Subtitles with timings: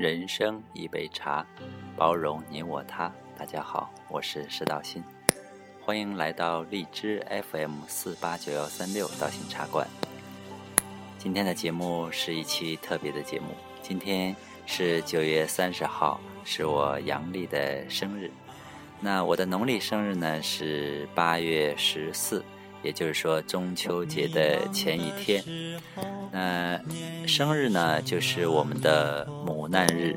[0.00, 1.46] 人生一杯茶，
[1.94, 3.12] 包容你我他。
[3.38, 5.04] 大家好，我是石道新，
[5.84, 7.22] 欢迎来到荔枝
[7.52, 9.86] FM 四八九幺三六道心茶馆。
[11.18, 13.48] 今天的节目是一期特别的节目，
[13.82, 18.30] 今天是九月三十号，是我阳历的生日。
[19.00, 22.42] 那我的农历生日呢是八月十四，
[22.82, 25.44] 也就是说中秋节的前一天。
[26.32, 26.80] 那
[27.26, 30.16] 生日呢就是我们的母难日，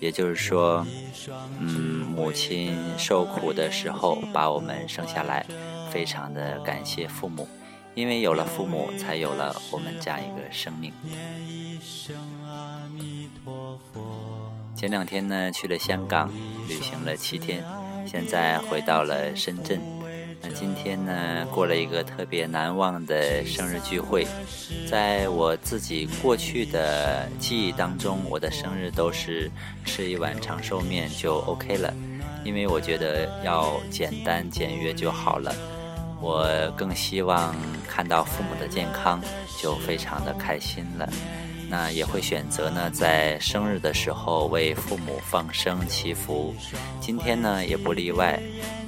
[0.00, 0.86] 也就是说，
[1.60, 5.46] 嗯，母亲受苦的时候把我们生下来，
[5.90, 7.46] 非常的感谢父母。
[7.94, 10.90] 因为有了父母，才有了我们这样一个生命。
[14.74, 16.32] 前两天呢，去了香港
[16.66, 17.62] 旅行了七天，
[18.06, 19.78] 现在回到了深圳。
[20.54, 24.26] 今天呢，过了一个特别难忘的生日聚会。
[24.88, 29.50] 在我自己过去的记忆当中，我的生日都是
[29.84, 31.92] 吃一碗长寿面就 OK 了，
[32.44, 35.54] 因为我觉得要简单简约就好了。
[36.20, 37.54] 我更希望
[37.88, 39.20] 看到父母的健康，
[39.60, 41.08] 就非常的开心了。
[41.72, 46.54] 那也会选择呢，在生日的时候为父母放生祈福。
[47.00, 48.38] 今天呢也不例外。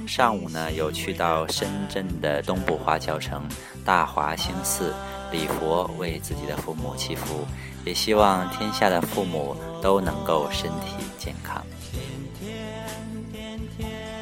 [0.05, 3.41] 上午呢有去到深圳的东部华侨城
[3.83, 4.93] 大华兴寺
[5.31, 7.43] 礼佛，为自己的父母祈福，
[7.85, 11.65] 也希望天下的父母都能够身体健康。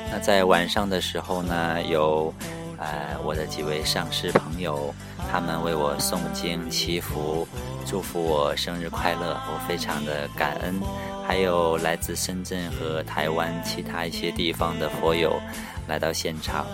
[0.10, 2.34] 那在晚上的时候呢有。
[2.80, 4.94] 呃，我的几位上师朋友，
[5.34, 7.48] 他们为我诵经祈福，
[7.88, 10.80] 祝福我生日快乐，我非常的感恩。
[11.28, 15.42] 还有来自深圳和台湾其他一些地方的佛友
[15.88, 16.68] 来到现场，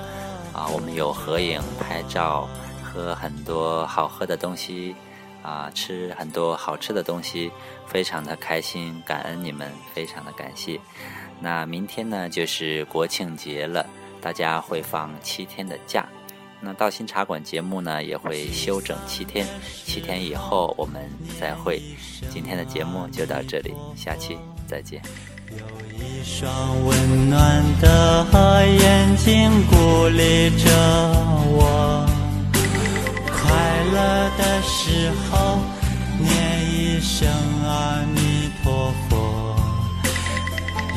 [0.52, 2.50] 啊，我们有合影、拍照，
[2.84, 4.94] 喝很多好喝的东西，
[5.42, 7.50] 啊，吃很多好吃的东西，
[7.88, 10.78] 非常的开心，感恩你们，非常的感谢。
[11.39, 13.86] 那明天呢，就是国庆节了。
[14.20, 16.06] 大家会放七天的假，
[16.61, 19.47] 那道心茶馆节目呢也会休整七天，
[19.86, 21.09] 七天以后我们
[21.39, 21.81] 再会。
[22.30, 24.37] 今天的节目就到这里，下期
[24.67, 25.02] 再见。
[25.52, 25.58] 有
[25.97, 30.70] 一双温暖的眼睛鼓励着
[31.52, 32.05] 我，
[33.26, 35.59] 快乐的时候
[36.20, 36.30] 念
[36.70, 37.27] 一声
[37.65, 39.55] 阿弥陀佛。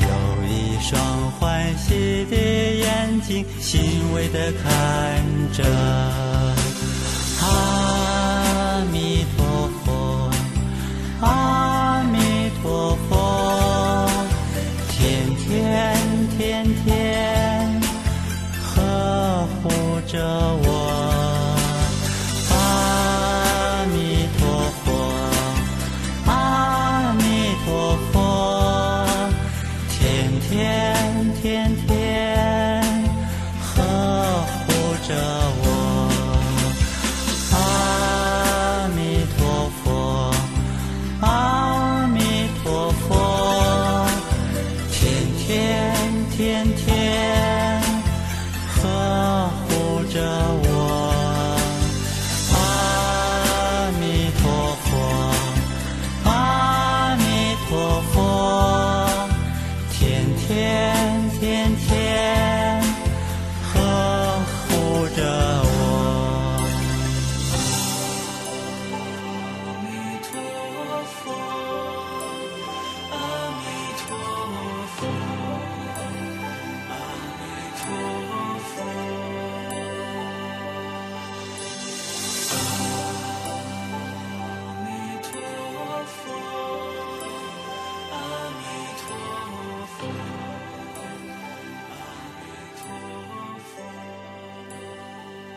[0.00, 0.08] 有
[0.48, 1.00] 一双
[1.38, 2.51] 欢喜的。
[3.60, 5.22] 欣慰地看
[5.52, 5.64] 着，
[7.40, 10.30] 阿弥陀佛，
[11.20, 12.18] 阿弥
[12.62, 14.10] 陀佛，
[14.90, 15.96] 天天
[16.36, 17.80] 天天
[18.62, 19.70] 呵护
[20.06, 20.18] 着
[20.64, 20.66] 我。
[22.50, 24.40] 阿弥陀
[24.84, 24.86] 佛，
[26.30, 26.30] 阿
[27.14, 27.22] 弥
[27.64, 28.16] 陀佛，
[29.88, 30.00] 天
[30.48, 30.52] 天
[31.40, 31.42] 天
[31.86, 31.91] 天
[48.68, 50.20] 呵护着
[50.61, 50.61] 我。